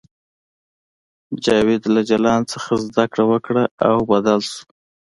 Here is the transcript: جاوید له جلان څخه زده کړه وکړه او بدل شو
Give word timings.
جاوید 1.43 1.83
له 1.93 2.01
جلان 2.09 2.41
څخه 2.51 2.71
زده 2.85 3.05
کړه 3.11 3.23
وکړه 3.31 3.63
او 3.87 3.95
بدل 4.11 4.39
شو 4.49 4.61